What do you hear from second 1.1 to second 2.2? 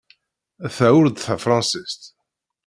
tafṛensist.